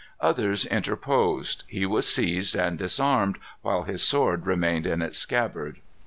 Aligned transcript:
Others 0.19 0.65
interposed. 0.65 1.63
He 1.67 1.85
was 1.85 2.07
seized 2.09 2.55
and 2.55 2.75
disarmed, 2.75 3.37
while 3.61 3.83
his 3.83 4.01
sword 4.01 4.47
remained 4.47 4.87
in 4.87 5.03
its 5.03 5.19
scabbard. 5.19 5.79